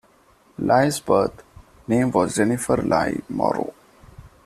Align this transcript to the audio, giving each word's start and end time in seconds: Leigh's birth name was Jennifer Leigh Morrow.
Leigh's 0.57 0.99
birth 0.99 1.43
name 1.87 2.09
was 2.09 2.33
Jennifer 2.33 2.77
Leigh 2.77 3.21
Morrow. 3.29 3.71